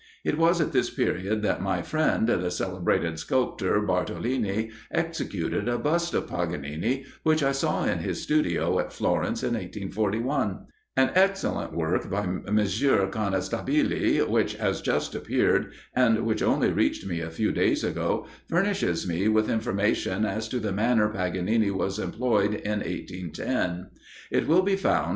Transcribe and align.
It 0.23 0.35
was 0.35 0.59
at 0.59 0.71
this 0.71 0.89
period 0.89 1.43
that 1.43 1.61
my 1.61 1.83
friend, 1.83 2.27
the 2.27 2.49
celebrated 2.49 3.19
sculptor, 3.19 3.79
Bartolini, 3.81 4.71
executed 4.89 5.69
a 5.69 5.77
bust 5.77 6.15
of 6.15 6.25
Paganini, 6.27 7.05
which 7.21 7.43
I 7.43 7.51
saw 7.51 7.85
in 7.85 7.99
his 7.99 8.19
studio 8.19 8.79
at 8.79 8.91
Florence, 8.91 9.43
in 9.43 9.49
1841. 9.49 10.65
An 10.97 11.11
excellent 11.13 11.73
work 11.73 12.09
by 12.09 12.21
M. 12.23 12.43
Conestabile, 12.47 14.27
which 14.27 14.55
has 14.55 14.81
just 14.81 15.13
appeared, 15.13 15.71
and 15.95 16.25
which 16.25 16.41
only 16.41 16.71
reached 16.71 17.05
me 17.05 17.19
a 17.19 17.29
few 17.29 17.51
days 17.51 17.83
ago,[G] 17.83 18.29
furnishes 18.49 19.07
me 19.07 19.27
with 19.27 19.51
information 19.51 20.25
as 20.25 20.47
to 20.49 20.59
the 20.59 20.71
manner 20.71 21.09
Paganini 21.09 21.69
was 21.69 21.99
employed 21.99 22.55
in 22.55 22.79
1810. 22.81 23.91
It 24.31 24.47
will 24.47 24.63
be 24.63 24.75
found 24.75 25.07
(p. 25.09 25.09